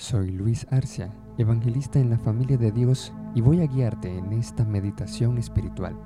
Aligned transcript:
Soy 0.00 0.30
Luis 0.30 0.64
Arcia, 0.70 1.12
evangelista 1.38 1.98
en 1.98 2.08
la 2.08 2.18
familia 2.18 2.56
de 2.56 2.70
Dios 2.70 3.12
y 3.34 3.40
voy 3.40 3.62
a 3.62 3.66
guiarte 3.66 4.16
en 4.16 4.32
esta 4.32 4.64
meditación 4.64 5.38
espiritual. 5.38 5.98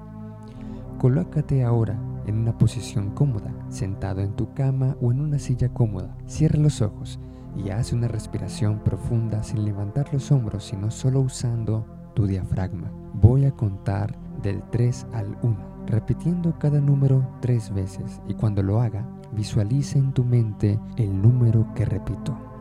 Colócate 0.99 1.63
ahora 1.63 2.01
en 2.25 2.39
una 2.39 2.57
posición 2.57 3.11
cómoda, 3.11 3.55
sentado 3.69 4.23
en 4.23 4.35
tu 4.35 4.55
cama 4.55 4.97
o 5.03 5.13
en 5.13 5.21
una 5.21 5.39
silla 5.39 5.69
cómoda. 5.75 6.17
Cierra 6.27 6.59
los 6.59 6.81
ojos 6.81 7.21
y 7.55 7.69
haz 7.69 7.93
una 7.93 8.09
respiración 8.09 8.83
profunda 8.83 9.43
sin 9.43 9.63
levantar 9.63 10.11
los 10.11 10.33
hombros, 10.33 10.65
sino 10.65 10.91
solo 10.91 11.21
usando 11.21 11.85
tu 12.15 12.27
diafragma. 12.27 12.91
Voy 13.13 13.45
a 13.45 13.51
contar 13.51 14.19
del 14.41 14.63
3 14.71 15.07
al 15.13 15.37
1, 15.43 15.85
repitiendo 15.87 16.59
cada 16.59 16.81
número 16.81 17.29
tres 17.43 17.71
veces 17.75 18.23
y 18.27 18.33
cuando 18.33 18.63
lo 18.63 18.81
haga, 18.81 19.07
visualiza 19.33 19.99
en 19.99 20.15
tu 20.15 20.25
mente 20.25 20.81
el 20.97 21.21
número 21.21 21.67
que 21.75 21.85
repito. 21.85 22.52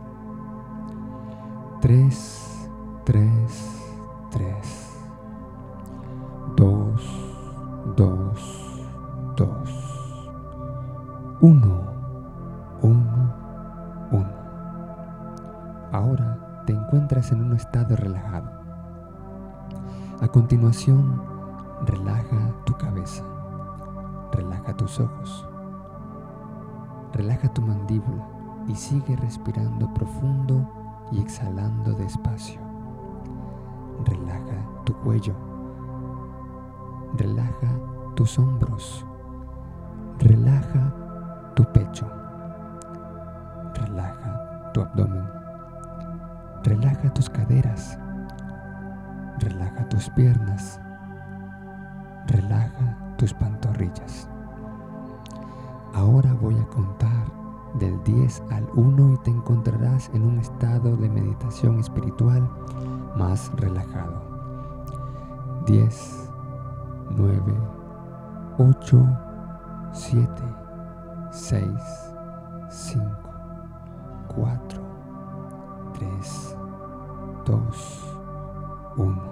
3, 1.82 2.70
3, 3.04 3.28
3. 4.30 4.54
2, 6.54 7.02
2, 7.96 8.84
2. 9.34 9.48
1, 11.40 11.82
1, 12.82 13.34
1. 14.12 14.26
Ahora 15.90 16.62
te 16.66 16.72
encuentras 16.72 17.32
en 17.32 17.42
un 17.42 17.56
estado 17.56 17.96
relajado. 17.96 18.48
A 20.20 20.28
continuación, 20.28 21.20
relaja 21.84 22.54
tu 22.64 22.74
cabeza, 22.74 23.24
relaja 24.30 24.76
tus 24.76 25.00
ojos, 25.00 25.48
relaja 27.12 27.52
tu 27.52 27.60
mandíbula 27.60 28.24
y 28.68 28.76
sigue 28.76 29.16
respirando 29.16 29.92
profundo 29.92 30.81
y 31.12 31.20
exhalando 31.20 31.92
despacio. 31.92 32.60
Relaja 34.04 34.56
tu 34.84 34.94
cuello. 34.94 35.34
Relaja 37.18 37.68
tus 38.16 38.38
hombros. 38.38 39.06
Relaja 40.18 40.92
tu 41.54 41.64
pecho. 41.72 42.08
Relaja 43.74 44.70
tu 44.72 44.80
abdomen. 44.80 45.28
Relaja 46.64 47.12
tus 47.12 47.28
caderas. 47.28 47.98
Relaja 49.38 49.88
tus 49.88 50.08
piernas. 50.10 50.80
Relaja 52.26 52.96
tus 53.16 53.34
pantorrillas. 53.34 54.28
Ahora 55.94 56.32
voy 56.32 56.58
a 56.58 56.66
contar 56.68 57.41
del 57.74 58.02
10 58.04 58.42
al 58.50 58.68
1 58.74 59.14
y 59.14 59.18
te 59.18 59.30
encontrarás 59.30 60.10
en 60.14 60.24
un 60.24 60.38
estado 60.38 60.96
de 60.96 61.08
meditación 61.08 61.78
espiritual 61.78 62.48
más 63.16 63.50
relajado. 63.56 64.22
10, 65.66 66.30
9, 67.10 67.42
8, 68.58 69.18
7, 69.92 70.28
6, 71.30 71.66
5, 72.68 73.04
4, 74.34 74.82
3, 75.94 76.56
2, 77.46 78.16
1. 78.96 79.22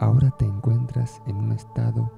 Ahora 0.00 0.30
te 0.30 0.46
encuentras 0.46 1.22
en 1.26 1.36
un 1.36 1.52
estado 1.52 2.10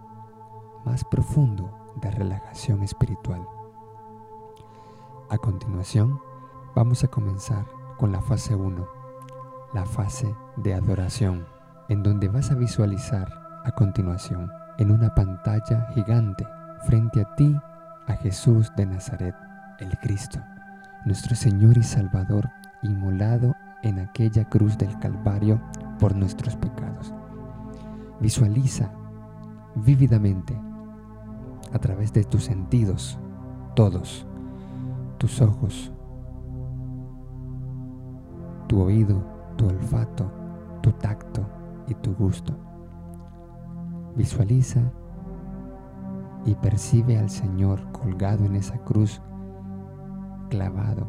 más 0.85 1.05
profundo 1.05 1.71
de 2.01 2.11
relajación 2.11 2.83
espiritual. 2.83 3.47
A 5.31 5.39
continuación, 5.39 6.21
vamos 6.75 7.05
a 7.05 7.09
comenzar 7.09 7.65
con 7.99 8.13
la 8.13 8.21
fase 8.21 8.55
1, 8.55 8.87
la 9.73 9.87
fase 9.87 10.35
de 10.57 10.75
adoración, 10.75 11.47
en 11.89 12.03
donde 12.03 12.29
vas 12.29 12.51
a 12.51 12.55
visualizar 12.55 13.29
a 13.65 13.73
continuación 13.73 14.51
en 14.79 14.91
una 14.91 15.15
pantalla 15.15 15.89
gigante 15.95 16.47
frente 16.87 17.23
a 17.23 17.35
ti 17.35 17.57
a 18.07 18.15
Jesús 18.15 18.71
de 18.77 18.87
Nazaret, 18.87 19.35
el 19.79 19.97
Cristo, 19.99 20.41
nuestro 21.07 21.35
Señor 21.35 21.79
y 21.79 21.83
Salvador, 21.83 22.51
inmolado 22.83 23.55
en 23.83 24.01
aquella 24.01 24.49
cruz 24.49 24.77
del 24.77 24.99
Calvario 24.99 25.61
por 25.99 26.15
nuestros 26.15 26.57
pecados. 26.57 27.15
Visualiza 28.21 28.93
vívidamente 29.75 30.61
a 31.73 31.79
través 31.79 32.13
de 32.13 32.25
tus 32.25 32.45
sentidos, 32.45 33.19
todos, 33.75 34.27
tus 35.23 35.41
ojos, 35.41 35.93
tu 38.67 38.83
oído, 38.83 39.23
tu 39.55 39.69
olfato, 39.69 40.29
tu 40.81 40.91
tacto 40.91 41.47
y 41.87 41.95
tu 41.95 42.13
gusto. 42.17 42.53
Visualiza 44.17 44.81
y 46.45 46.57
percibe 46.57 47.21
al 47.21 47.31
Señor 47.31 47.93
colgado 47.93 48.45
en 48.47 48.57
esa 48.57 48.77
cruz, 48.79 49.23
clavado, 50.51 51.07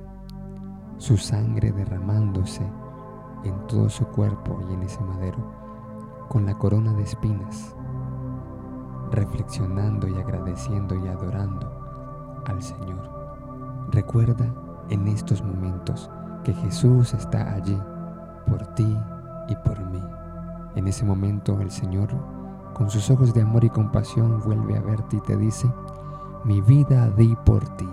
su 0.98 1.18
sangre 1.18 1.72
derramándose 1.72 2.62
en 3.44 3.66
todo 3.66 3.90
su 3.90 4.06
cuerpo 4.06 4.60
y 4.70 4.76
en 4.76 4.84
ese 4.84 5.02
madero, 5.02 5.44
con 6.30 6.46
la 6.46 6.56
corona 6.56 6.94
de 6.94 7.02
espinas, 7.02 7.76
reflexionando 9.10 10.08
y 10.08 10.14
agradeciendo 10.20 11.04
y 11.04 11.08
adorando 11.08 12.44
al 12.46 12.62
Señor. 12.62 13.23
Recuerda 13.94 14.52
en 14.90 15.08
estos 15.08 15.44
momentos 15.44 16.10
que 16.44 16.52
Jesús 16.52 17.14
está 17.14 17.54
allí 17.54 17.80
por 18.48 18.66
ti 18.74 18.98
y 19.48 19.56
por 19.58 19.80
mí. 19.92 20.02
En 20.76 20.88
ese 20.88 21.06
momento 21.06 21.62
el 21.62 21.70
Señor, 21.70 22.10
con 22.74 22.90
sus 22.90 23.12
ojos 23.12 23.36
de 23.36 23.44
amor 23.44 23.64
y 23.64 23.70
compasión, 23.70 24.42
vuelve 24.44 24.76
a 24.76 24.82
verte 24.82 25.18
y 25.18 25.20
te 25.20 25.38
dice, 25.38 25.72
mi 26.44 26.60
vida 26.62 27.12
di 27.12 27.38
por 27.46 27.70
ti, 27.78 27.88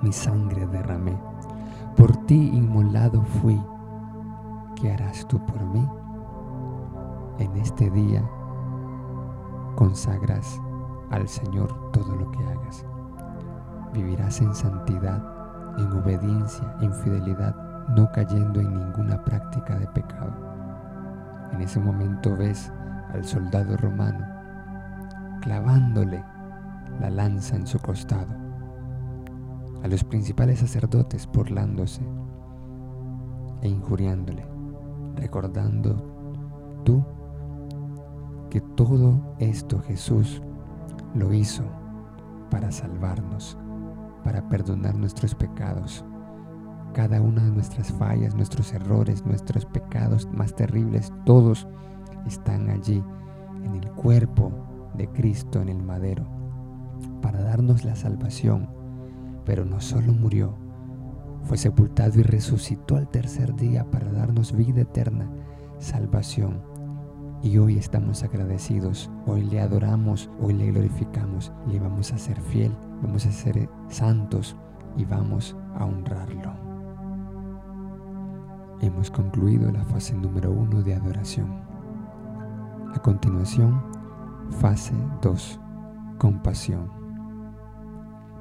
mi 0.00 0.10
sangre 0.10 0.66
derramé, 0.68 1.20
por 1.98 2.16
ti 2.24 2.48
inmolado 2.54 3.22
fui, 3.42 3.62
¿qué 4.74 4.90
harás 4.90 5.28
tú 5.28 5.38
por 5.44 5.62
mí? 5.66 5.86
En 7.40 7.54
este 7.58 7.90
día 7.90 8.26
consagras 9.76 10.58
al 11.10 11.28
Señor 11.28 11.90
todo 11.92 12.16
lo 12.16 12.30
que 12.30 12.42
hagas 12.46 12.86
vivirás 13.94 14.40
en 14.40 14.54
santidad, 14.54 15.22
en 15.78 15.90
obediencia, 15.92 16.76
en 16.80 16.92
fidelidad, 16.92 17.54
no 17.96 18.10
cayendo 18.10 18.60
en 18.60 18.74
ninguna 18.74 19.24
práctica 19.24 19.78
de 19.78 19.86
pecado. 19.88 20.32
En 21.52 21.60
ese 21.60 21.80
momento 21.80 22.36
ves 22.36 22.72
al 23.12 23.24
soldado 23.24 23.76
romano 23.76 24.26
clavándole 25.40 26.24
la 27.00 27.10
lanza 27.10 27.56
en 27.56 27.66
su 27.66 27.78
costado, 27.78 28.34
a 29.82 29.88
los 29.88 30.02
principales 30.02 30.60
sacerdotes 30.60 31.28
burlándose 31.32 32.02
e 33.62 33.68
injuriándole, 33.68 34.44
recordando 35.16 36.82
tú 36.84 37.04
que 38.50 38.60
todo 38.60 39.36
esto 39.38 39.80
Jesús 39.80 40.42
lo 41.14 41.32
hizo 41.32 41.64
para 42.50 42.72
salvarnos 42.72 43.58
para 44.24 44.48
perdonar 44.48 44.96
nuestros 44.96 45.34
pecados. 45.34 46.04
Cada 46.94 47.20
una 47.20 47.44
de 47.44 47.50
nuestras 47.50 47.92
fallas, 47.92 48.34
nuestros 48.34 48.72
errores, 48.72 49.24
nuestros 49.24 49.66
pecados 49.66 50.28
más 50.32 50.54
terribles, 50.54 51.12
todos 51.24 51.68
están 52.26 52.70
allí 52.70 53.02
en 53.64 53.74
el 53.74 53.90
cuerpo 53.92 54.52
de 54.94 55.08
Cristo 55.08 55.60
en 55.60 55.68
el 55.68 55.82
madero 55.82 56.24
para 57.20 57.42
darnos 57.42 57.84
la 57.84 57.96
salvación. 57.96 58.68
Pero 59.44 59.64
no 59.64 59.80
solo 59.80 60.12
murió, 60.12 60.54
fue 61.42 61.58
sepultado 61.58 62.18
y 62.20 62.22
resucitó 62.22 62.96
al 62.96 63.08
tercer 63.08 63.54
día 63.54 63.90
para 63.90 64.10
darnos 64.10 64.56
vida 64.56 64.82
eterna, 64.82 65.28
salvación. 65.78 66.62
Y 67.44 67.58
hoy 67.58 67.76
estamos 67.76 68.22
agradecidos, 68.22 69.10
hoy 69.26 69.42
le 69.44 69.60
adoramos, 69.60 70.30
hoy 70.40 70.54
le 70.54 70.72
glorificamos, 70.72 71.52
le 71.70 71.78
vamos 71.78 72.10
a 72.10 72.18
ser 72.18 72.40
fiel 72.40 72.74
vamos 73.02 73.26
a 73.26 73.32
ser 73.32 73.68
santos 73.88 74.56
y 74.96 75.04
vamos 75.04 75.54
a 75.74 75.84
honrarlo. 75.84 76.54
Hemos 78.80 79.10
concluido 79.10 79.70
la 79.70 79.84
fase 79.84 80.14
número 80.14 80.50
uno 80.50 80.82
de 80.82 80.94
adoración. 80.94 81.62
A 82.94 82.98
continuación, 83.02 83.82
fase 84.60 84.94
2, 85.20 85.60
compasión. 86.18 86.90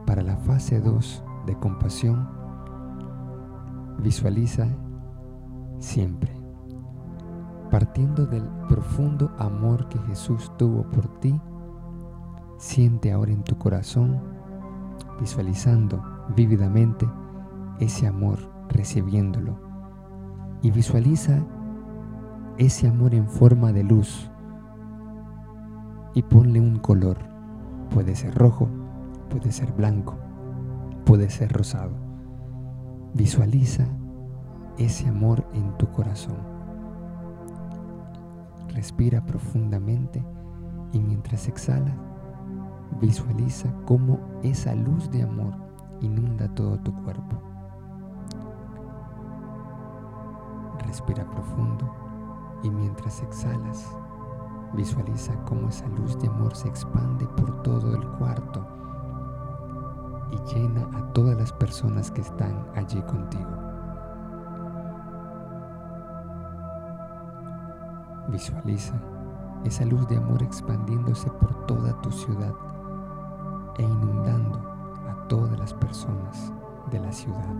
Para 0.06 0.22
la 0.22 0.38
fase 0.38 0.80
2 0.80 1.24
de 1.46 1.60
compasión, 1.60 2.30
visualiza 4.00 4.68
siempre, 5.80 6.43
partiendo 7.74 8.28
del 8.28 8.44
profundo 8.70 9.32
amor 9.40 9.90
que 9.90 9.98
Jesús 10.02 10.52
tuvo 10.60 10.84
por 10.92 11.08
ti, 11.20 11.42
siente 12.58 13.12
ahora 13.12 13.32
en 13.32 13.44
tu 13.44 13.58
corazón 13.58 14.22
visualizando 15.20 16.00
vívidamente 16.36 17.10
ese 17.80 18.06
amor 18.06 18.38
recibiéndolo 18.70 19.58
y 20.62 20.70
visualiza 20.70 21.44
ese 22.60 22.88
amor 22.88 23.16
en 23.16 23.28
forma 23.28 23.72
de 23.72 23.84
luz 23.84 24.30
y 26.14 26.22
ponle 26.22 26.60
un 26.60 26.78
color. 26.78 27.18
Puede 27.92 28.14
ser 28.14 28.36
rojo, 28.36 28.70
puede 29.32 29.52
ser 29.52 29.72
blanco, 29.72 30.16
puede 31.06 31.28
ser 31.32 31.52
rosado. 31.52 31.96
Visualiza 33.16 33.88
ese 34.78 35.08
amor 35.08 35.44
en 35.56 35.76
tu 35.80 35.90
corazón. 35.90 36.53
Respira 38.74 39.24
profundamente 39.24 40.26
y 40.94 41.00
mientras 41.00 41.48
exhala, 41.48 41.96
visualiza 43.00 43.72
cómo 43.86 44.20
esa 44.42 44.74
luz 44.74 45.12
de 45.12 45.22
amor 45.22 45.54
inunda 46.02 46.48
todo 46.56 46.80
tu 46.80 46.92
cuerpo. 47.04 47.40
Respira 50.88 51.24
profundo 51.30 51.94
y 52.64 52.72
mientras 52.72 53.22
exhalas, 53.22 53.96
visualiza 54.74 55.36
cómo 55.46 55.70
esa 55.70 55.88
luz 55.90 56.18
de 56.20 56.28
amor 56.28 56.56
se 56.56 56.68
expande 56.68 57.28
por 57.28 57.62
todo 57.62 57.96
el 57.96 58.08
cuarto 58.18 58.68
y 60.32 60.54
llena 60.54 60.90
a 60.98 61.14
todas 61.14 61.38
las 61.38 61.54
personas 61.54 62.10
que 62.10 62.22
están 62.22 62.66
allí 62.74 63.00
contigo. 63.04 63.63
Visualiza 68.30 68.94
esa 69.64 69.86
luz 69.86 70.08
de 70.08 70.18
amor 70.18 70.42
expandiéndose 70.44 71.30
por 71.30 71.66
toda 71.66 72.00
tu 72.02 72.12
ciudad 72.12 72.54
e 73.78 73.84
inundando 73.84 74.60
a 75.10 75.28
todas 75.28 75.58
las 75.60 75.74
personas 75.74 76.54
de 76.92 77.00
la 77.00 77.12
ciudad. 77.12 77.54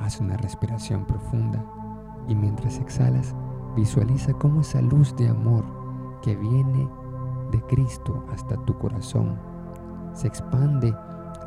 Haz 0.00 0.20
una 0.20 0.36
respiración 0.36 1.04
profunda 1.04 1.64
y 2.28 2.34
mientras 2.34 2.78
exhalas, 2.78 3.34
visualiza 3.76 4.32
cómo 4.34 4.60
esa 4.60 4.80
luz 4.80 5.14
de 5.16 5.28
amor 5.28 5.64
que 6.22 6.36
viene 6.36 6.88
de 7.50 7.60
Cristo 7.62 8.24
hasta 8.32 8.56
tu 8.64 8.76
corazón 8.78 9.38
se 10.12 10.26
expande 10.26 10.94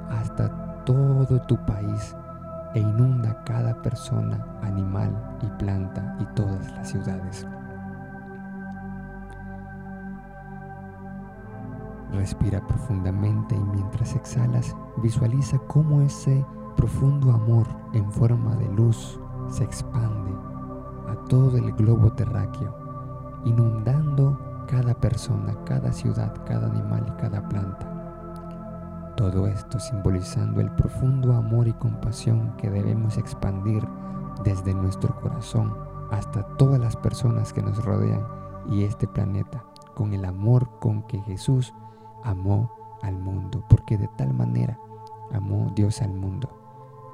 hasta 0.09 0.83
todo 0.85 1.41
tu 1.47 1.57
país 1.65 2.15
e 2.75 2.79
inunda 2.79 3.41
cada 3.45 3.81
persona, 3.81 4.45
animal 4.61 5.09
y 5.41 5.47
planta 5.57 6.17
y 6.19 6.25
todas 6.35 6.71
las 6.73 6.89
ciudades. 6.89 7.47
Respira 12.11 12.65
profundamente 12.67 13.55
y 13.55 13.63
mientras 13.63 14.15
exhalas, 14.15 14.75
visualiza 14.97 15.57
cómo 15.67 16.01
ese 16.01 16.45
profundo 16.75 17.31
amor 17.31 17.65
en 17.93 18.11
forma 18.11 18.55
de 18.55 18.67
luz 18.73 19.19
se 19.47 19.63
expande 19.63 20.31
a 21.07 21.15
todo 21.29 21.57
el 21.57 21.71
globo 21.73 22.11
terráqueo, 22.11 23.41
inundando 23.45 24.37
cada 24.67 24.93
persona, 24.93 25.55
cada 25.65 25.93
ciudad, 25.93 26.33
cada 26.45 26.67
animal 26.67 27.05
y 27.07 27.21
cada 27.21 27.47
planta. 27.47 27.94
Todo 29.15 29.47
esto 29.47 29.79
simbolizando 29.79 30.59
el 30.59 30.69
profundo 30.71 31.33
amor 31.33 31.69
y 31.69 31.73
compasión 31.73 32.53
que 32.57 32.69
debemos 32.69 33.17
expandir 33.17 33.87
desde 34.43 34.73
nuestro 34.73 35.15
corazón 35.21 35.73
hasta 36.11 36.43
todas 36.57 36.79
las 36.79 36.97
personas 36.97 37.53
que 37.53 37.61
nos 37.61 37.83
rodean 37.83 38.27
y 38.69 38.83
este 38.83 39.07
planeta, 39.07 39.63
con 39.93 40.13
el 40.13 40.25
amor 40.25 40.69
con 40.79 41.03
que 41.03 41.19
Jesús 41.21 41.73
amó 42.23 42.69
al 43.01 43.17
mundo, 43.17 43.63
porque 43.69 43.97
de 43.97 44.09
tal 44.17 44.33
manera 44.33 44.77
amó 45.31 45.71
Dios 45.75 46.01
al 46.01 46.13
mundo. 46.13 46.49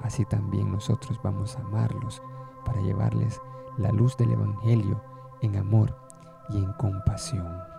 Así 0.02 0.26
también 0.26 0.72
nosotros 0.72 1.20
vamos 1.24 1.56
a 1.56 1.62
amarlos 1.62 2.24
para 2.66 2.82
llevarles 2.82 3.40
la 3.78 3.92
luz 3.92 4.18
del 4.18 4.32
Evangelio 4.32 5.02
en 5.42 5.56
amor 5.56 5.96
y 6.50 6.58
en 6.58 6.74
compasión. 6.74 7.71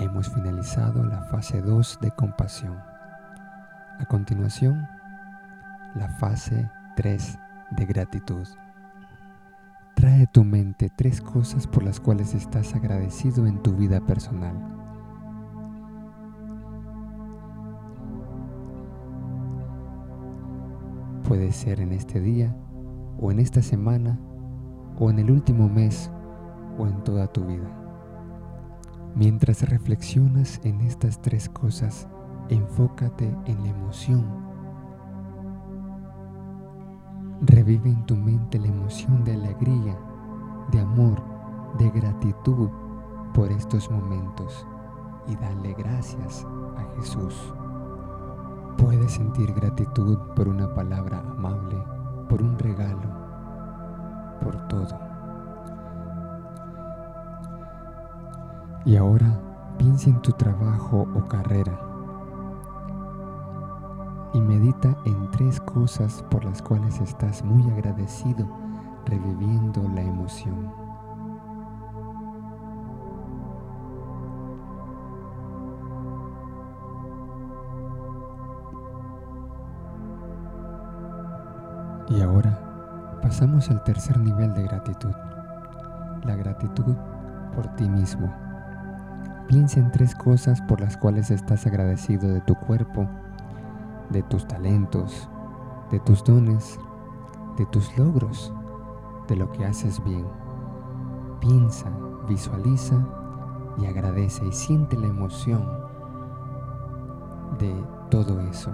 Hemos 0.00 0.30
finalizado 0.30 1.04
la 1.04 1.20
fase 1.24 1.60
2 1.60 1.98
de 2.00 2.10
compasión. 2.12 2.74
A 3.98 4.06
continuación, 4.08 4.88
la 5.94 6.08
fase 6.08 6.70
3 6.96 7.38
de 7.72 7.84
gratitud. 7.84 8.48
Trae 9.94 10.22
a 10.22 10.26
tu 10.26 10.42
mente 10.42 10.88
tres 10.88 11.20
cosas 11.20 11.66
por 11.66 11.82
las 11.82 12.00
cuales 12.00 12.32
estás 12.32 12.74
agradecido 12.74 13.46
en 13.46 13.62
tu 13.62 13.76
vida 13.76 14.00
personal. 14.00 14.56
Puede 21.24 21.52
ser 21.52 21.78
en 21.78 21.92
este 21.92 22.20
día, 22.20 22.56
o 23.18 23.30
en 23.30 23.38
esta 23.38 23.60
semana, 23.60 24.18
o 24.98 25.10
en 25.10 25.18
el 25.18 25.30
último 25.30 25.68
mes, 25.68 26.10
o 26.78 26.86
en 26.86 27.04
toda 27.04 27.26
tu 27.26 27.44
vida. 27.44 27.89
Mientras 29.14 29.68
reflexionas 29.68 30.60
en 30.64 30.80
estas 30.80 31.20
tres 31.20 31.48
cosas, 31.48 32.08
enfócate 32.48 33.36
en 33.46 33.62
la 33.62 33.68
emoción 33.70 34.50
Revive 37.42 37.88
en 37.88 38.04
tu 38.04 38.16
mente 38.16 38.58
la 38.58 38.66
emoción 38.66 39.24
de 39.24 39.32
alegría, 39.32 39.98
de 40.70 40.80
amor, 40.80 41.22
de 41.78 41.88
gratitud 41.88 42.68
por 43.32 43.50
estos 43.50 43.90
momentos 43.90 44.66
y 45.26 45.36
dale 45.36 45.72
gracias 45.72 46.46
a 46.76 46.84
Jesús. 46.96 47.54
Puedes 48.76 49.12
sentir 49.12 49.54
gratitud 49.54 50.18
por 50.36 50.48
una 50.48 50.74
palabra 50.74 51.20
amable, 51.20 51.82
por 52.28 52.42
un 52.42 52.58
regalo, 52.58 53.08
por 54.42 54.68
todo. 54.68 55.09
Y 58.84 58.96
ahora 58.96 59.40
piensa 59.78 60.08
en 60.10 60.20
tu 60.22 60.32
trabajo 60.32 61.06
o 61.14 61.28
carrera 61.28 61.78
y 64.32 64.40
medita 64.40 64.96
en 65.04 65.30
tres 65.30 65.60
cosas 65.60 66.24
por 66.30 66.44
las 66.44 66.62
cuales 66.62 67.00
estás 67.00 67.44
muy 67.44 67.68
agradecido, 67.70 68.48
reviviendo 69.06 69.82
la 69.94 70.02
emoción. 70.02 70.72
Y 82.08 82.22
ahora 82.22 83.18
pasamos 83.22 83.70
al 83.70 83.84
tercer 83.84 84.18
nivel 84.18 84.52
de 84.54 84.62
gratitud, 84.62 85.12
la 86.24 86.34
gratitud 86.34 86.94
por 87.54 87.66
ti 87.76 87.88
mismo. 87.88 88.49
Piensa 89.50 89.80
en 89.80 89.90
tres 89.90 90.14
cosas 90.14 90.62
por 90.62 90.80
las 90.80 90.96
cuales 90.96 91.32
estás 91.32 91.66
agradecido 91.66 92.28
de 92.28 92.40
tu 92.40 92.54
cuerpo, 92.54 93.08
de 94.08 94.22
tus 94.22 94.46
talentos, 94.46 95.28
de 95.90 95.98
tus 95.98 96.22
dones, 96.22 96.78
de 97.58 97.66
tus 97.66 97.98
logros, 97.98 98.52
de 99.26 99.34
lo 99.34 99.50
que 99.50 99.64
haces 99.64 100.04
bien. 100.04 100.24
Piensa, 101.40 101.90
visualiza 102.28 102.94
y 103.76 103.86
agradece 103.86 104.46
y 104.46 104.52
siente 104.52 104.96
la 104.96 105.08
emoción 105.08 105.68
de 107.58 107.74
todo 108.08 108.38
eso. 108.42 108.70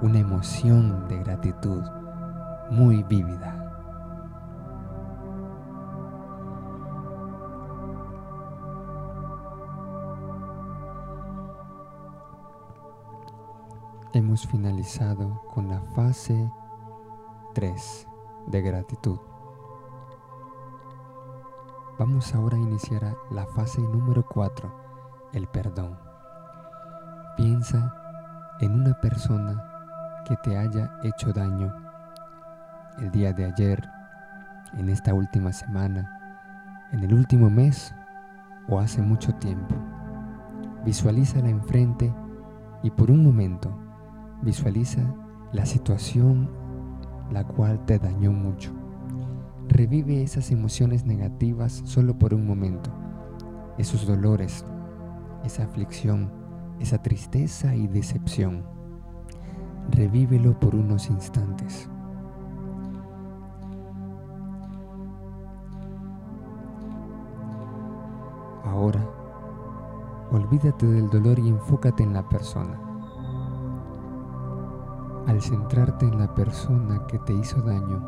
Una 0.00 0.20
emoción 0.20 1.06
de 1.08 1.18
gratitud 1.18 1.82
muy 2.70 3.02
vívida. 3.02 3.57
Hemos 14.14 14.46
finalizado 14.46 15.42
con 15.52 15.68
la 15.68 15.80
fase 15.94 16.50
3 17.54 18.08
de 18.46 18.62
gratitud. 18.62 19.18
Vamos 21.98 22.34
ahora 22.34 22.56
a 22.56 22.60
iniciar 22.60 23.16
la 23.30 23.44
fase 23.46 23.82
número 23.82 24.24
4, 24.26 25.30
el 25.34 25.46
perdón. 25.48 25.98
Piensa 27.36 27.94
en 28.60 28.80
una 28.80 28.98
persona 29.00 30.22
que 30.26 30.36
te 30.36 30.56
haya 30.56 30.98
hecho 31.02 31.32
daño 31.32 31.74
el 32.98 33.10
día 33.10 33.32
de 33.32 33.44
ayer, 33.44 33.88
en 34.74 34.88
esta 34.88 35.12
última 35.12 35.52
semana, 35.52 36.88
en 36.92 37.00
el 37.00 37.12
último 37.12 37.50
mes 37.50 37.94
o 38.68 38.80
hace 38.80 39.02
mucho 39.02 39.34
tiempo. 39.34 39.74
Visualízala 40.84 41.48
enfrente 41.48 42.14
y 42.82 42.90
por 42.90 43.10
un 43.10 43.22
momento 43.22 43.87
Visualiza 44.42 45.00
la 45.52 45.66
situación 45.66 46.48
la 47.30 47.44
cual 47.44 47.84
te 47.84 47.98
dañó 47.98 48.32
mucho. 48.32 48.72
Revive 49.68 50.22
esas 50.22 50.50
emociones 50.50 51.04
negativas 51.04 51.82
solo 51.84 52.18
por 52.18 52.32
un 52.32 52.46
momento, 52.46 52.90
esos 53.76 54.06
dolores, 54.06 54.64
esa 55.44 55.64
aflicción, 55.64 56.32
esa 56.80 57.02
tristeza 57.02 57.74
y 57.74 57.86
decepción. 57.86 58.64
revívelo 59.90 60.58
por 60.60 60.74
unos 60.74 61.08
instantes. 61.08 61.88
Ahora, 68.64 69.00
olvídate 70.30 70.86
del 70.86 71.08
dolor 71.08 71.38
y 71.38 71.48
enfócate 71.48 72.02
en 72.02 72.12
la 72.12 72.28
persona. 72.28 72.87
Al 75.28 75.42
centrarte 75.42 76.06
en 76.06 76.18
la 76.18 76.34
persona 76.34 77.06
que 77.06 77.18
te 77.18 77.34
hizo 77.34 77.60
daño 77.60 78.00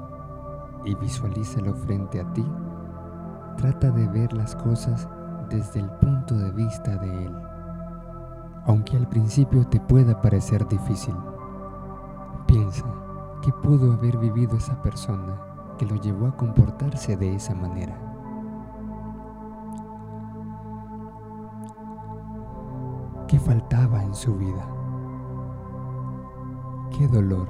y 0.86 0.94
visualízalo 0.94 1.74
frente 1.74 2.18
a 2.18 2.32
ti, 2.32 2.50
trata 3.58 3.90
de 3.90 4.08
ver 4.08 4.32
las 4.32 4.56
cosas 4.56 5.06
desde 5.50 5.80
el 5.80 5.90
punto 5.90 6.34
de 6.34 6.50
vista 6.52 6.96
de 6.96 7.26
él, 7.26 7.36
aunque 8.64 8.96
al 8.96 9.06
principio 9.06 9.66
te 9.66 9.78
pueda 9.80 10.18
parecer 10.22 10.66
difícil. 10.66 11.14
Piensa, 12.46 12.86
¿qué 13.42 13.52
pudo 13.52 13.92
haber 13.92 14.16
vivido 14.16 14.56
esa 14.56 14.80
persona 14.80 15.38
que 15.76 15.84
lo 15.84 15.96
llevó 15.96 16.26
a 16.26 16.36
comportarse 16.38 17.18
de 17.18 17.34
esa 17.34 17.54
manera? 17.54 18.00
¿Qué 23.28 23.38
faltaba 23.38 24.02
en 24.02 24.14
su 24.14 24.34
vida? 24.36 24.79
¿Qué 27.00 27.08
dolor 27.08 27.48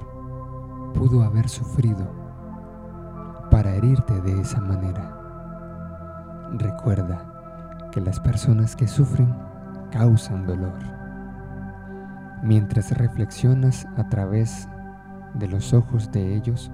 pudo 0.94 1.24
haber 1.24 1.48
sufrido 1.48 2.06
para 3.50 3.74
herirte 3.74 4.20
de 4.20 4.40
esa 4.40 4.60
manera? 4.60 6.48
Recuerda 6.52 7.88
que 7.90 8.00
las 8.00 8.20
personas 8.20 8.76
que 8.76 8.86
sufren 8.86 9.34
causan 9.90 10.46
dolor. 10.46 10.78
Mientras 12.44 12.96
reflexionas 12.96 13.88
a 13.96 14.08
través 14.08 14.68
de 15.34 15.48
los 15.48 15.74
ojos 15.74 16.12
de 16.12 16.36
ellos, 16.36 16.70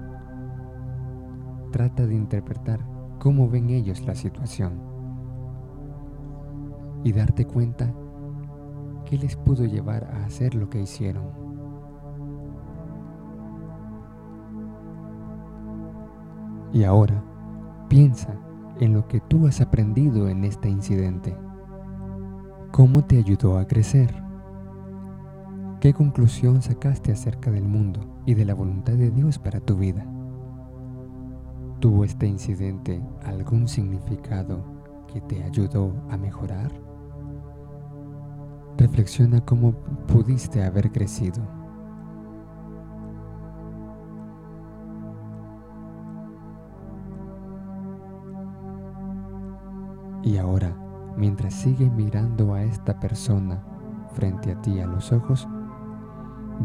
trata 1.71 2.05
de 2.05 2.13
interpretar 2.13 2.79
cómo 3.17 3.49
ven 3.49 3.71
ellos 3.71 4.05
la 4.05 4.13
situación 4.13 4.79
y 7.03 7.11
darte 7.11 7.43
cuenta 7.47 7.91
qué 9.03 9.17
les 9.17 9.35
pudo 9.35 9.65
llevar 9.65 10.03
a 10.13 10.25
hacer 10.25 10.53
lo 10.53 10.69
que 10.69 10.79
hicieron. 10.79 11.46
Y 16.73 16.83
ahora 16.83 17.23
piensa 17.89 18.35
en 18.79 18.93
lo 18.93 19.07
que 19.07 19.19
tú 19.21 19.47
has 19.47 19.61
aprendido 19.61 20.27
en 20.29 20.43
este 20.43 20.69
incidente. 20.69 21.35
¿Cómo 22.71 23.03
te 23.05 23.17
ayudó 23.17 23.57
a 23.57 23.65
crecer? 23.65 24.13
¿Qué 25.79 25.93
conclusión 25.93 26.61
sacaste 26.61 27.11
acerca 27.11 27.51
del 27.51 27.67
mundo 27.67 27.99
y 28.25 28.33
de 28.33 28.45
la 28.45 28.53
voluntad 28.53 28.93
de 28.93 29.11
Dios 29.11 29.39
para 29.39 29.59
tu 29.59 29.77
vida? 29.77 30.05
¿Tuvo 31.79 32.03
este 32.03 32.27
incidente 32.27 33.01
algún 33.23 33.67
significado 33.67 34.63
que 35.11 35.21
te 35.21 35.43
ayudó 35.43 35.93
a 36.09 36.17
mejorar? 36.17 36.71
Reflexiona 38.77 39.41
cómo 39.41 39.73
pudiste 40.07 40.63
haber 40.63 40.91
crecido 40.91 41.56
Y 50.23 50.37
ahora, 50.37 50.75
mientras 51.15 51.53
sigue 51.53 51.89
mirando 51.89 52.53
a 52.53 52.63
esta 52.63 52.99
persona 52.99 53.63
frente 54.13 54.51
a 54.51 54.61
ti 54.61 54.79
a 54.79 54.87
los 54.87 55.11
ojos, 55.11 55.47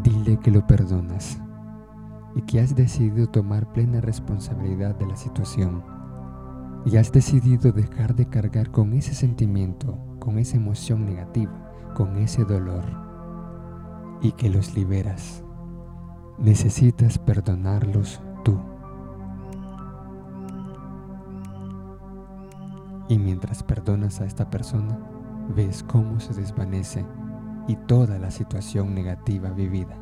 dile 0.03 0.37
que 0.37 0.51
lo 0.51 0.65
perdonas 0.65 1.39
y 2.35 2.41
que 2.41 2.59
has 2.59 2.75
decidido 2.75 3.27
tomar 3.27 3.71
plena 3.73 4.01
responsabilidad 4.01 4.95
de 4.95 5.05
la 5.05 5.15
situación 5.15 5.83
y 6.85 6.97
has 6.97 7.11
decidido 7.11 7.71
dejar 7.71 8.15
de 8.15 8.27
cargar 8.27 8.71
con 8.71 8.93
ese 8.93 9.13
sentimiento, 9.13 9.97
con 10.19 10.37
esa 10.37 10.57
emoción 10.57 11.05
negativa, 11.05 11.53
con 11.95 12.17
ese 12.17 12.43
dolor 12.43 12.83
y 14.21 14.31
que 14.33 14.49
los 14.49 14.75
liberas. 14.75 15.43
Necesitas 16.39 17.19
perdonarlos 17.19 18.21
Y 23.09 23.19
mientras 23.19 23.63
perdonas 23.63 24.21
a 24.21 24.25
esta 24.25 24.49
persona, 24.49 24.97
ves 25.55 25.83
cómo 25.83 26.19
se 26.19 26.33
desvanece 26.33 27.05
y 27.67 27.75
toda 27.75 28.17
la 28.17 28.31
situación 28.31 28.93
negativa 28.93 29.49
vivida. 29.49 29.97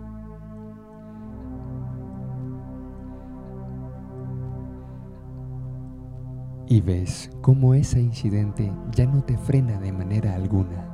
Y 6.68 6.80
ves 6.80 7.30
cómo 7.42 7.74
ese 7.74 8.00
incidente 8.00 8.72
ya 8.92 9.06
no 9.06 9.24
te 9.24 9.38
frena 9.38 9.80
de 9.80 9.92
manera 9.92 10.36
alguna. 10.36 10.88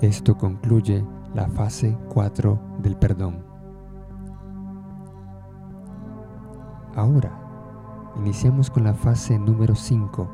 Esto 0.00 0.38
concluye 0.38 1.04
la 1.34 1.48
fase 1.48 1.98
4 2.08 2.78
del 2.82 2.96
perdón. 2.96 3.49
Ahora, 6.96 7.30
iniciamos 8.16 8.68
con 8.68 8.84
la 8.84 8.94
fase 8.94 9.38
número 9.38 9.74
5, 9.74 10.28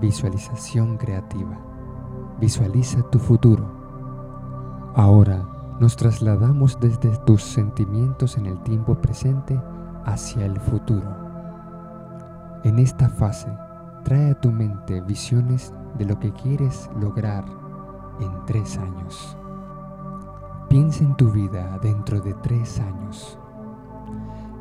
visualización 0.00 0.96
creativa. 0.96 1.56
Visualiza 2.40 3.02
tu 3.10 3.18
futuro. 3.18 3.64
Ahora 4.94 5.46
nos 5.78 5.96
trasladamos 5.96 6.80
desde 6.80 7.16
tus 7.18 7.42
sentimientos 7.42 8.36
en 8.36 8.46
el 8.46 8.60
tiempo 8.62 8.96
presente 8.96 9.60
hacia 10.04 10.44
el 10.44 10.58
futuro. 10.58 11.08
En 12.64 12.80
esta 12.80 13.08
fase, 13.08 13.48
trae 14.02 14.32
a 14.32 14.40
tu 14.40 14.50
mente 14.50 15.00
visiones 15.00 15.72
de 15.96 16.06
lo 16.06 16.18
que 16.18 16.32
quieres 16.32 16.90
lograr 17.00 17.44
en 18.20 18.44
tres 18.46 18.76
años. 18.78 19.36
Piensa 20.68 21.04
en 21.04 21.16
tu 21.16 21.30
vida 21.30 21.78
dentro 21.80 22.20
de 22.20 22.34
tres 22.34 22.80
años. 22.80 23.37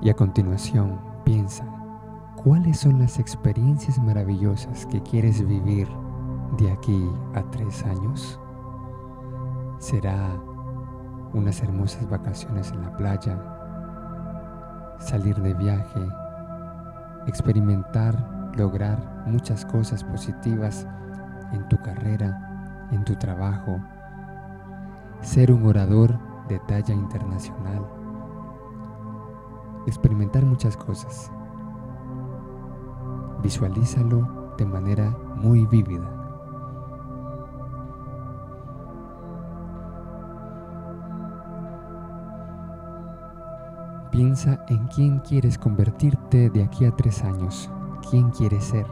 Y 0.01 0.09
a 0.09 0.13
continuación, 0.13 0.99
piensa, 1.25 1.65
¿cuáles 2.35 2.79
son 2.79 2.99
las 2.99 3.19
experiencias 3.19 3.97
maravillosas 3.99 4.85
que 4.85 5.01
quieres 5.01 5.45
vivir 5.45 5.87
de 6.57 6.71
aquí 6.71 7.09
a 7.33 7.41
tres 7.49 7.83
años? 7.83 8.39
¿Será 9.79 10.39
unas 11.33 11.61
hermosas 11.61 12.09
vacaciones 12.09 12.71
en 12.71 12.81
la 12.81 12.95
playa, 12.95 13.37
salir 14.99 15.35
de 15.37 15.53
viaje, 15.53 16.07
experimentar, 17.27 18.51
lograr 18.55 19.23
muchas 19.27 19.65
cosas 19.65 20.03
positivas 20.03 20.87
en 21.53 21.67
tu 21.69 21.77
carrera, 21.81 22.87
en 22.91 23.03
tu 23.03 23.15
trabajo, 23.15 23.79
ser 25.21 25.51
un 25.51 25.65
orador 25.65 26.17
de 26.47 26.59
talla 26.59 26.93
internacional, 26.93 27.85
experimentar 29.87 30.45
muchas 30.45 30.77
cosas. 30.77 31.31
Visualízalo 33.41 34.55
de 34.57 34.65
manera 34.65 35.17
muy 35.35 35.65
vívida. 35.65 36.13
Piensa 44.11 44.65
en 44.67 44.87
quién 44.87 45.19
quieres 45.19 45.57
convertirte 45.57 46.49
de 46.49 46.63
aquí 46.63 46.85
a 46.85 46.95
tres 46.95 47.23
años, 47.23 47.69
quién 48.09 48.31
quieres 48.31 48.63
ser, 48.63 48.87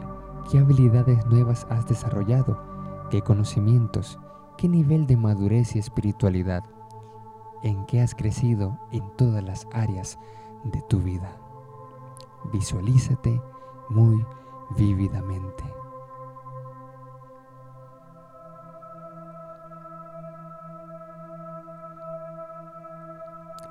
qué 0.50 0.58
habilidades 0.58 1.26
nuevas 1.26 1.66
has 1.68 1.86
desarrollado, 1.88 2.60
qué 3.10 3.22
conocimientos, 3.22 4.20
qué 4.56 4.68
nivel 4.68 5.06
de 5.06 5.16
madurez 5.16 5.74
y 5.74 5.80
espiritualidad, 5.80 6.62
en 7.64 7.86
qué 7.86 8.02
has 8.02 8.14
crecido 8.14 8.78
en 8.92 9.02
todas 9.16 9.42
las 9.42 9.66
áreas 9.72 10.18
de 10.70 10.82
tu 10.82 11.00
vida. 11.00 11.36
Visualízate 12.52 13.40
muy 13.88 14.24
vívidamente. 14.76 15.64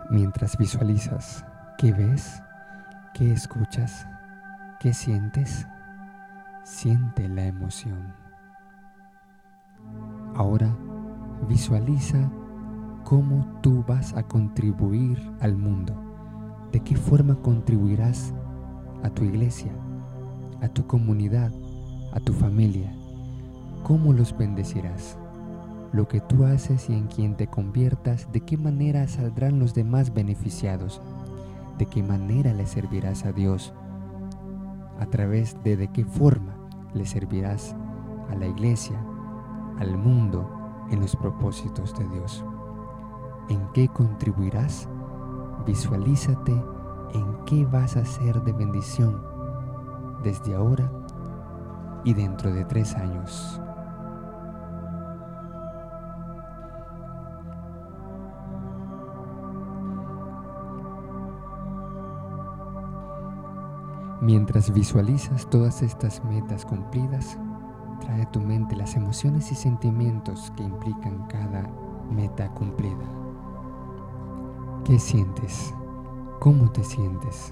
Mientras 0.09 0.57
visualizas, 0.57 1.45
¿qué 1.77 1.91
ves? 1.91 2.41
¿Qué 3.13 3.31
escuchas? 3.31 4.07
¿Qué 4.79 4.93
sientes? 4.93 5.67
Siente 6.63 7.27
la 7.27 7.45
emoción. 7.45 8.13
Ahora 10.35 10.75
visualiza 11.47 12.29
cómo 13.03 13.59
tú 13.61 13.83
vas 13.87 14.13
a 14.13 14.23
contribuir 14.23 15.31
al 15.39 15.55
mundo 15.55 16.04
¿De 16.71 16.79
qué 16.81 16.95
forma 16.95 17.35
contribuirás 17.35 18.33
a 19.03 19.09
tu 19.09 19.23
iglesia, 19.23 19.71
a 20.61 20.67
tu 20.67 20.85
comunidad, 20.87 21.51
a 22.13 22.19
tu 22.19 22.33
familia? 22.33 22.93
¿Cómo 23.83 24.13
los 24.13 24.37
bendecirás? 24.37 25.17
lo 25.95 26.09
que 26.09 26.19
tú 26.19 26.43
haces 26.43 26.89
y 26.89 26.93
en 26.93 27.07
quien 27.07 27.35
te 27.35 27.47
conviertas, 27.47 28.29
de 28.33 28.41
qué 28.41 28.57
manera 28.57 29.07
saldrán 29.07 29.59
los 29.59 29.73
demás 29.73 30.13
beneficiados, 30.13 31.01
de 31.77 31.85
qué 31.85 32.03
manera 32.03 32.53
le 32.53 32.65
servirás 32.65 33.23
a 33.25 33.31
Dios, 33.31 33.73
a 34.99 35.05
través 35.05 35.61
de 35.63 35.77
de 35.77 35.87
qué 35.87 36.03
forma 36.03 36.53
le 36.93 37.05
servirás 37.05 37.75
a 38.29 38.35
la 38.35 38.45
iglesia, 38.45 38.99
al 39.79 39.97
mundo, 39.97 40.49
en 40.91 40.99
los 40.99 41.15
propósitos 41.15 41.97
de 41.97 42.07
Dios. 42.09 42.43
¿En 43.49 43.59
qué 43.73 43.87
contribuirás? 43.87 44.89
Visualízate 45.65 46.51
en 47.13 47.43
qué 47.45 47.65
vas 47.65 47.97
a 47.97 48.05
ser 48.05 48.41
de 48.43 48.53
bendición 48.53 49.21
desde 50.23 50.55
ahora 50.55 50.91
y 52.03 52.13
dentro 52.13 52.53
de 52.53 52.65
tres 52.65 52.95
años. 52.95 53.59
Mientras 64.21 64.71
visualizas 64.71 65.49
todas 65.49 65.81
estas 65.81 66.23
metas 66.23 66.65
cumplidas, 66.65 67.37
trae 68.01 68.23
a 68.23 68.31
tu 68.31 68.39
mente 68.39 68.75
las 68.75 68.95
emociones 68.95 69.51
y 69.51 69.55
sentimientos 69.55 70.51
que 70.55 70.63
implican 70.63 71.27
cada 71.27 71.69
meta 72.09 72.49
cumplida. 72.49 73.24
¿Qué 74.85 74.99
sientes? 74.99 75.73
¿Cómo 76.39 76.71
te 76.71 76.83
sientes? 76.83 77.51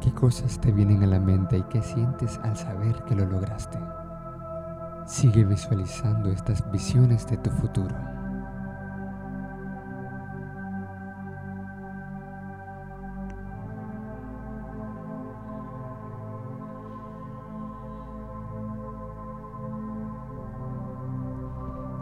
¿Qué 0.00 0.14
cosas 0.14 0.56
te 0.60 0.70
vienen 0.70 1.02
a 1.02 1.06
la 1.08 1.18
mente 1.18 1.58
y 1.58 1.62
qué 1.64 1.82
sientes 1.82 2.38
al 2.44 2.56
saber 2.56 3.02
que 3.06 3.16
lo 3.16 3.26
lograste? 3.26 3.76
Sigue 5.04 5.42
visualizando 5.42 6.30
estas 6.30 6.70
visiones 6.70 7.26
de 7.26 7.38
tu 7.38 7.50
futuro. 7.50 7.96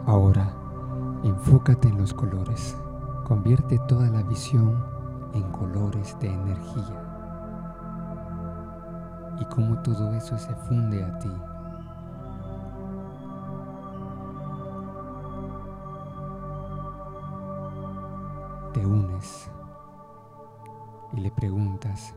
Ahora, 0.05 0.53
enfócate 1.23 1.87
en 1.87 1.97
los 1.97 2.13
colores. 2.13 2.77
Convierte 3.25 3.79
toda 3.87 4.09
la 4.09 4.23
visión 4.23 4.83
en 5.33 5.43
colores 5.51 6.17
de 6.19 6.27
energía. 6.27 7.07
Y 9.39 9.45
cómo 9.45 9.81
todo 9.81 10.13
eso 10.13 10.37
se 10.37 10.53
funde 10.55 11.03
a 11.03 11.19
ti. 11.19 11.31
Te 18.73 18.85
unes 18.85 19.49
y 21.13 21.21
le 21.21 21.31
preguntas, 21.31 22.15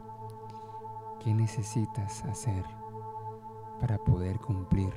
¿qué 1.21 1.35
necesitas 1.35 2.25
hacer 2.25 2.65
para 3.81 3.99
poder 3.99 4.39
cumplir 4.39 4.95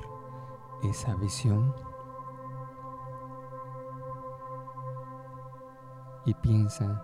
esa 0.84 1.16
visión? 1.16 1.74
Y 6.28 6.34
piensa 6.34 7.02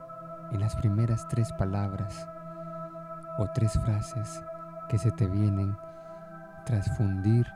en 0.51 0.59
las 0.59 0.75
primeras 0.75 1.27
tres 1.29 1.51
palabras 1.53 2.27
o 3.39 3.47
tres 3.55 3.71
frases 3.79 4.43
que 4.89 4.99
se 4.99 5.11
te 5.11 5.25
vienen 5.27 5.75
tras 6.65 6.95
fundir 6.97 7.47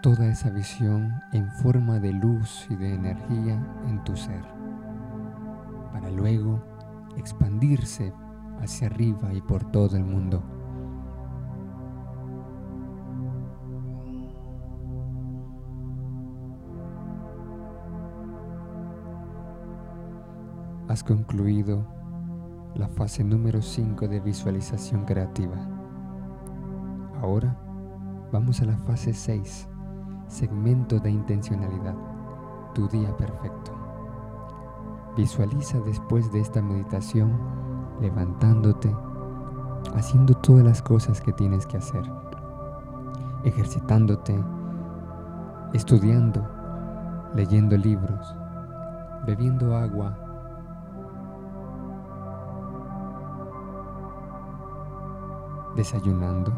toda 0.00 0.26
esa 0.26 0.50
visión 0.50 1.20
en 1.32 1.48
forma 1.52 2.00
de 2.00 2.12
luz 2.12 2.66
y 2.70 2.74
de 2.74 2.94
energía 2.94 3.62
en 3.86 4.02
tu 4.02 4.16
ser, 4.16 4.42
para 5.92 6.10
luego 6.10 6.64
expandirse 7.16 8.14
hacia 8.60 8.86
arriba 8.86 9.32
y 9.34 9.42
por 9.42 9.70
todo 9.70 9.96
el 9.96 10.04
mundo. 10.04 10.61
Has 20.92 21.02
concluido 21.02 21.86
la 22.74 22.86
fase 22.86 23.24
número 23.24 23.62
5 23.62 24.08
de 24.08 24.20
visualización 24.20 25.06
creativa. 25.06 25.56
Ahora 27.22 27.56
vamos 28.30 28.60
a 28.60 28.66
la 28.66 28.76
fase 28.76 29.14
6, 29.14 29.70
segmento 30.26 31.00
de 31.00 31.10
intencionalidad, 31.10 31.94
tu 32.74 32.88
día 32.88 33.16
perfecto. 33.16 33.72
Visualiza 35.16 35.80
después 35.80 36.30
de 36.30 36.40
esta 36.40 36.60
meditación 36.60 37.38
levantándote, 38.02 38.94
haciendo 39.94 40.34
todas 40.34 40.62
las 40.62 40.82
cosas 40.82 41.22
que 41.22 41.32
tienes 41.32 41.66
que 41.66 41.78
hacer, 41.78 42.02
ejercitándote, 43.44 44.38
estudiando, 45.72 46.46
leyendo 47.34 47.78
libros, 47.78 48.36
bebiendo 49.24 49.74
agua 49.74 50.21
desayunando, 55.76 56.52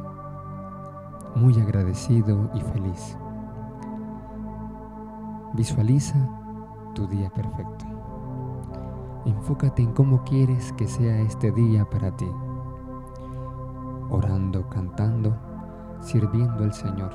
muy 1.35 1.59
agradecido 1.61 2.51
y 2.55 2.61
feliz. 2.61 3.17
Visualiza 5.55 6.19
tu 6.95 7.07
día 7.07 7.31
perfecto. 7.31 7.85
Enfócate 9.25 9.83
en 9.83 9.93
cómo 9.93 10.23
quieres 10.25 10.73
que 10.73 10.87
sea 10.87 11.21
este 11.21 11.51
día 11.53 11.89
para 11.89 12.11
ti. 12.17 12.29
Orando, 14.11 14.69
cantando, 14.69 15.37
sirviendo 16.01 16.65
al 16.65 16.73
Señor. 16.73 17.13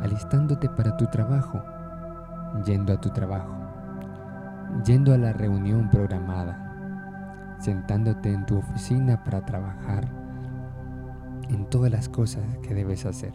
Alistándote 0.00 0.68
para 0.70 0.96
tu 0.96 1.06
trabajo, 1.06 1.60
yendo 2.64 2.92
a 2.92 3.00
tu 3.00 3.10
trabajo, 3.10 3.52
yendo 4.84 5.12
a 5.12 5.18
la 5.18 5.32
reunión 5.32 5.90
programada, 5.90 7.56
sentándote 7.58 8.32
en 8.32 8.46
tu 8.46 8.58
oficina 8.58 9.22
para 9.22 9.44
trabajar 9.44 10.19
en 11.50 11.68
todas 11.68 11.90
las 11.90 12.08
cosas 12.08 12.58
que 12.58 12.74
debes 12.74 13.04
hacer, 13.06 13.32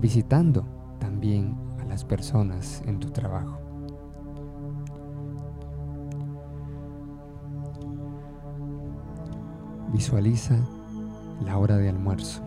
visitando 0.00 0.66
también 0.98 1.56
a 1.78 1.84
las 1.84 2.04
personas 2.04 2.82
en 2.86 2.98
tu 2.98 3.10
trabajo. 3.10 3.58
Visualiza 9.92 10.56
la 11.44 11.58
hora 11.58 11.76
de 11.76 11.88
almuerzo. 11.88 12.42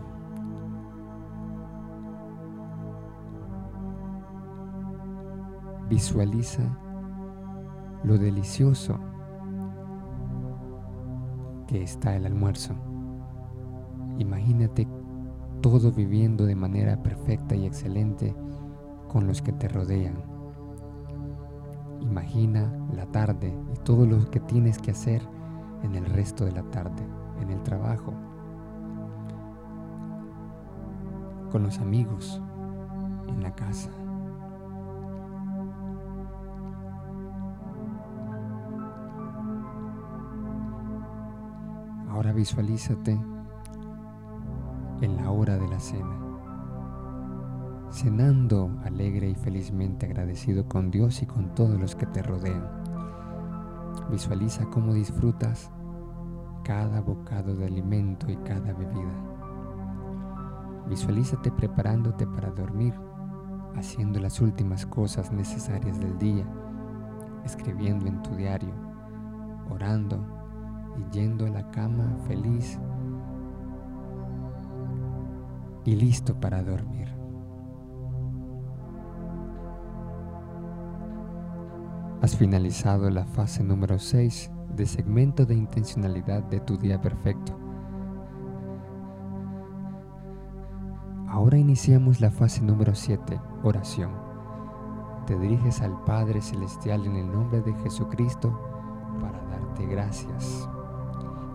Visualiza 5.88 6.62
lo 8.04 8.18
delicioso 8.18 8.98
que 11.66 11.82
está 11.82 12.14
el 12.16 12.26
almuerzo. 12.26 12.89
Imagínate 14.20 14.86
todo 15.62 15.92
viviendo 15.92 16.44
de 16.44 16.54
manera 16.54 17.02
perfecta 17.02 17.54
y 17.54 17.64
excelente 17.64 18.34
con 19.08 19.26
los 19.26 19.40
que 19.40 19.50
te 19.52 19.66
rodean. 19.66 20.22
Imagina 22.02 22.70
la 22.94 23.06
tarde 23.06 23.54
y 23.74 23.78
todo 23.78 24.04
lo 24.04 24.30
que 24.30 24.40
tienes 24.40 24.78
que 24.78 24.90
hacer 24.90 25.22
en 25.82 25.94
el 25.94 26.04
resto 26.04 26.44
de 26.44 26.52
la 26.52 26.62
tarde, 26.64 27.02
en 27.40 27.48
el 27.48 27.62
trabajo, 27.62 28.12
con 31.50 31.62
los 31.62 31.78
amigos, 31.78 32.42
en 33.26 33.42
la 33.42 33.54
casa. 33.54 33.88
Ahora 42.10 42.32
visualízate 42.32 43.18
en 45.00 45.16
la 45.16 45.30
hora 45.30 45.56
de 45.56 45.68
la 45.68 45.80
cena, 45.80 46.18
cenando 47.90 48.70
alegre 48.84 49.30
y 49.30 49.34
felizmente 49.34 50.06
agradecido 50.06 50.68
con 50.68 50.90
Dios 50.90 51.22
y 51.22 51.26
con 51.26 51.54
todos 51.54 51.80
los 51.80 51.94
que 51.94 52.06
te 52.06 52.22
rodean. 52.22 52.68
Visualiza 54.10 54.66
cómo 54.66 54.92
disfrutas 54.92 55.70
cada 56.64 57.00
bocado 57.00 57.54
de 57.56 57.66
alimento 57.66 58.30
y 58.30 58.36
cada 58.36 58.72
bebida. 58.72 59.30
Visualízate 60.88 61.50
preparándote 61.50 62.26
para 62.26 62.50
dormir, 62.50 62.94
haciendo 63.76 64.20
las 64.20 64.40
últimas 64.40 64.84
cosas 64.84 65.32
necesarias 65.32 65.98
del 65.98 66.18
día, 66.18 66.44
escribiendo 67.44 68.06
en 68.06 68.22
tu 68.22 68.34
diario, 68.34 68.74
orando 69.70 70.24
y 70.98 71.10
yendo 71.12 71.46
a 71.46 71.50
la 71.50 71.70
cama 71.70 72.16
feliz 72.26 72.78
y 75.84 75.96
listo 75.96 76.38
para 76.38 76.62
dormir. 76.62 77.08
Has 82.22 82.36
finalizado 82.36 83.08
la 83.08 83.24
fase 83.24 83.64
número 83.64 83.98
6 83.98 84.50
de 84.76 84.86
segmento 84.86 85.46
de 85.46 85.54
intencionalidad 85.54 86.42
de 86.44 86.60
tu 86.60 86.76
día 86.76 87.00
perfecto. 87.00 87.58
Ahora 91.28 91.56
iniciamos 91.56 92.20
la 92.20 92.30
fase 92.30 92.60
número 92.60 92.94
7, 92.94 93.40
oración. 93.62 94.10
Te 95.26 95.38
diriges 95.38 95.80
al 95.80 96.02
Padre 96.04 96.42
Celestial 96.42 97.06
en 97.06 97.16
el 97.16 97.32
nombre 97.32 97.62
de 97.62 97.72
Jesucristo 97.74 98.58
para 99.20 99.40
darte 99.44 99.86
gracias 99.86 100.68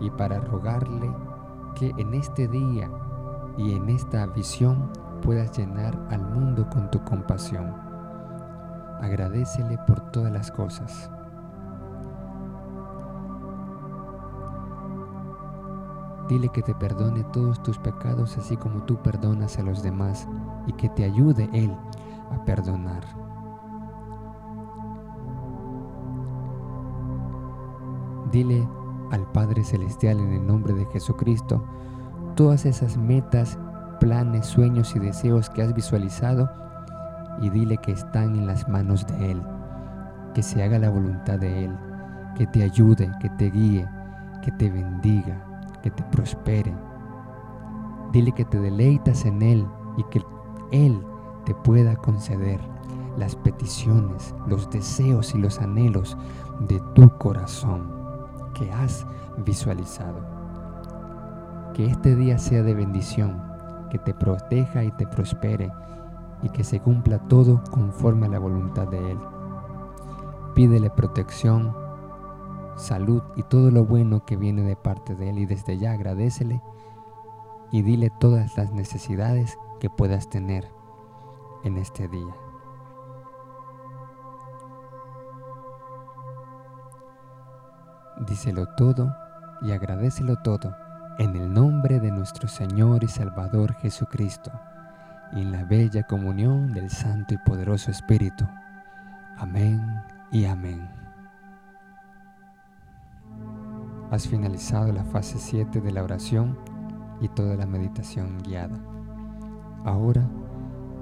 y 0.00 0.10
para 0.10 0.40
rogarle 0.40 1.10
que 1.74 1.92
en 1.98 2.14
este 2.14 2.48
día 2.48 2.90
y 3.56 3.74
en 3.74 3.88
esta 3.88 4.26
visión 4.26 4.90
puedas 5.22 5.56
llenar 5.56 5.98
al 6.10 6.22
mundo 6.22 6.68
con 6.70 6.90
tu 6.90 7.02
compasión 7.04 7.86
agradecele 9.00 9.78
por 9.86 10.00
todas 10.10 10.32
las 10.32 10.50
cosas. 10.50 11.10
Dile 16.28 16.48
que 16.48 16.62
te 16.62 16.74
perdone 16.74 17.22
todos 17.32 17.62
tus 17.62 17.78
pecados 17.78 18.36
así 18.36 18.56
como 18.56 18.82
tú 18.82 18.96
perdonas 18.96 19.58
a 19.58 19.62
los 19.62 19.82
demás 19.82 20.26
y 20.66 20.72
que 20.72 20.88
te 20.88 21.04
ayude 21.04 21.48
Él 21.52 21.72
a 22.32 22.44
perdonar. 22.44 23.04
Dile 28.32 28.68
al 29.12 29.30
Padre 29.30 29.62
Celestial 29.62 30.18
en 30.18 30.32
el 30.32 30.44
nombre 30.44 30.74
de 30.74 30.84
Jesucristo 30.86 31.64
todas 32.36 32.66
esas 32.66 32.96
metas, 32.96 33.58
planes, 33.98 34.46
sueños 34.46 34.94
y 34.94 34.98
deseos 34.98 35.50
que 35.50 35.62
has 35.62 35.74
visualizado 35.74 36.48
y 37.40 37.50
dile 37.50 37.78
que 37.78 37.92
están 37.92 38.36
en 38.36 38.46
las 38.46 38.68
manos 38.68 39.06
de 39.06 39.32
Él, 39.32 39.42
que 40.34 40.42
se 40.42 40.62
haga 40.62 40.78
la 40.78 40.90
voluntad 40.90 41.38
de 41.38 41.64
Él, 41.64 41.76
que 42.36 42.46
te 42.46 42.62
ayude, 42.62 43.10
que 43.20 43.30
te 43.30 43.50
guíe, 43.50 43.88
que 44.42 44.52
te 44.52 44.70
bendiga, 44.70 45.44
que 45.82 45.90
te 45.90 46.02
prospere. 46.04 46.74
Dile 48.12 48.32
que 48.32 48.44
te 48.44 48.60
deleitas 48.60 49.24
en 49.24 49.42
Él 49.42 49.66
y 49.96 50.04
que 50.04 50.22
Él 50.72 51.02
te 51.46 51.54
pueda 51.54 51.96
conceder 51.96 52.60
las 53.16 53.34
peticiones, 53.34 54.34
los 54.46 54.68
deseos 54.68 55.34
y 55.34 55.38
los 55.38 55.58
anhelos 55.58 56.18
de 56.60 56.80
tu 56.94 57.08
corazón 57.16 57.90
que 58.54 58.70
has 58.70 59.06
visualizado. 59.38 60.35
Que 61.76 61.84
este 61.84 62.16
día 62.16 62.38
sea 62.38 62.62
de 62.62 62.72
bendición, 62.72 63.38
que 63.90 63.98
te 63.98 64.14
proteja 64.14 64.82
y 64.82 64.90
te 64.92 65.06
prospere 65.06 65.70
y 66.42 66.48
que 66.48 66.64
se 66.64 66.80
cumpla 66.80 67.18
todo 67.18 67.62
conforme 67.70 68.24
a 68.24 68.30
la 68.30 68.38
voluntad 68.38 68.88
de 68.88 69.10
Él. 69.10 69.18
Pídele 70.54 70.88
protección, 70.88 71.76
salud 72.76 73.22
y 73.36 73.42
todo 73.42 73.70
lo 73.70 73.84
bueno 73.84 74.24
que 74.24 74.38
viene 74.38 74.62
de 74.62 74.74
parte 74.74 75.14
de 75.14 75.28
Él 75.28 75.38
y 75.38 75.44
desde 75.44 75.76
ya 75.76 75.92
agradecele 75.92 76.62
y 77.70 77.82
dile 77.82 78.10
todas 78.20 78.56
las 78.56 78.72
necesidades 78.72 79.58
que 79.78 79.90
puedas 79.90 80.30
tener 80.30 80.70
en 81.62 81.76
este 81.76 82.08
día. 82.08 82.34
Díselo 88.26 88.64
todo 88.76 89.14
y 89.60 89.72
agradecelo 89.72 90.36
todo 90.36 90.85
en 91.18 91.34
el 91.34 91.52
nombre 91.52 91.98
de 91.98 92.10
nuestro 92.10 92.46
Señor 92.46 93.02
y 93.02 93.08
Salvador 93.08 93.74
Jesucristo 93.74 94.52
y 95.32 95.40
en 95.40 95.52
la 95.52 95.64
bella 95.64 96.02
comunión 96.02 96.72
del 96.72 96.90
Santo 96.90 97.34
y 97.34 97.38
Poderoso 97.38 97.90
Espíritu. 97.90 98.46
Amén 99.38 99.82
y 100.30 100.44
amén. 100.44 100.88
Has 104.10 104.28
finalizado 104.28 104.92
la 104.92 105.04
fase 105.04 105.38
7 105.38 105.80
de 105.80 105.90
la 105.90 106.02
oración 106.02 106.58
y 107.20 107.28
toda 107.28 107.56
la 107.56 107.66
meditación 107.66 108.38
guiada. 108.42 108.78
Ahora 109.84 110.28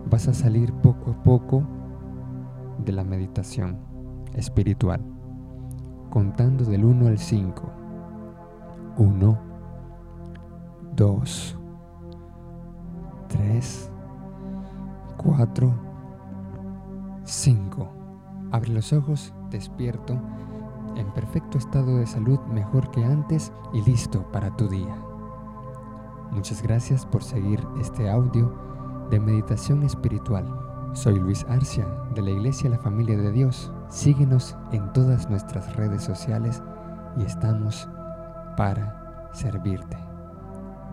vas 0.06 0.28
a 0.28 0.34
salir 0.34 0.72
poco 0.74 1.10
a 1.10 1.22
poco 1.22 1.66
de 2.84 2.92
la 2.92 3.04
meditación 3.04 3.78
espiritual, 4.34 5.00
contando 6.10 6.64
del 6.64 6.84
1 6.84 7.08
al 7.08 7.18
5. 7.18 7.72
1, 8.96 9.53
2, 10.96 11.56
3, 13.28 13.90
4, 15.16 15.74
5. 17.24 17.88
Abre 18.52 18.70
los 18.70 18.92
ojos, 18.92 19.34
despierto, 19.50 20.16
en 20.96 21.12
perfecto 21.12 21.58
estado 21.58 21.96
de 21.96 22.06
salud, 22.06 22.38
mejor 22.52 22.92
que 22.92 23.04
antes 23.04 23.52
y 23.72 23.82
listo 23.82 24.22
para 24.30 24.56
tu 24.56 24.68
día. 24.68 24.96
Muchas 26.30 26.62
gracias 26.62 27.04
por 27.04 27.24
seguir 27.24 27.60
este 27.80 28.08
audio 28.08 28.54
de 29.10 29.18
meditación 29.18 29.82
espiritual. 29.82 30.46
Soy 30.92 31.18
Luis 31.18 31.44
Arcia 31.48 31.86
de 32.14 32.22
la 32.22 32.30
Iglesia 32.30 32.70
La 32.70 32.78
Familia 32.78 33.16
de 33.16 33.32
Dios. 33.32 33.72
Síguenos 33.88 34.56
en 34.70 34.92
todas 34.92 35.28
nuestras 35.28 35.74
redes 35.74 36.04
sociales 36.04 36.62
y 37.16 37.24
estamos 37.24 37.88
para 38.56 39.30
servirte. 39.32 40.03